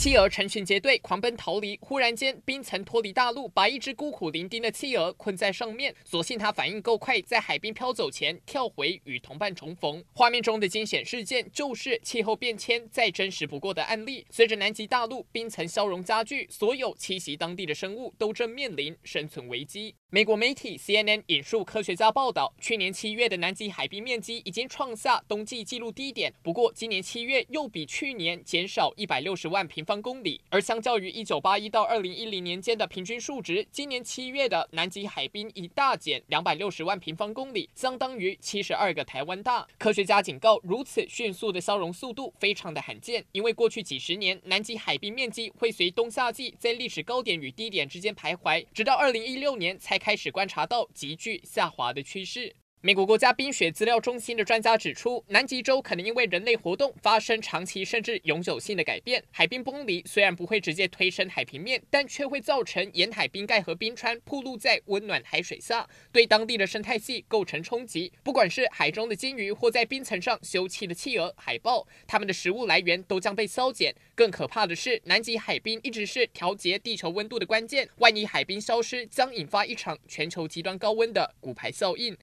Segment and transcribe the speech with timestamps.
[0.00, 5.94] 企鹅成群结队狂奔逃离，忽然间冰层脱离大陆，把一只孤苦伶仃的企鹅困在上面。
[6.06, 10.02] 所幸它反应够快，在海冰飘走前跳回与同伴重逢。
[10.14, 14.24] 画面中的惊险事件就是气候变迁再真实不过的案例。
[14.30, 19.94] 随着南极大陆冰层消融加剧，所有栖息当地的生物都正面临生存危机。
[20.08, 39.66] 美国媒体 CNN 引述科学家报道，去年七月的南极海冰面积已经创下冬季纪录低点，不过今年七月又比去年减少一百六十万平方方公里，而相较于一九八一到二零一零年间的平均数值，今年七月的南极海冰已大减两百六十万平方公里，相当于七十二个台湾大。
[39.78, 52.54] 科学家警告，如此迅速的消融速度非常的罕见，因为过去几十年南极海冰面积会随冬夏季在历史高点与低点之间徘徊，直到二零一六年才开始观察到急剧下滑的趋势。
[52.82, 59.22] 美国国家冰雪资料中心的专家指出，南极洲可能因为人类活动发生长期甚至永久性的改变。
[59.30, 68.10] 海冰崩离虽然不会直接推升海平面，但却会造成沿海冰盖和冰川暴露在温暖海水下，对当地的生态系构成冲击。
[68.22, 73.94] 不管是海中的鲸鱼，或在冰层上休憩的企鹅、海豹，它们的食物来源都将被削减。
[74.14, 77.86] 更可怕的是，南极海冰一直是调节地球温度的关键。
[77.98, 82.16] 万一海冰消失，将引发一场全球极端高温的骨牌效应。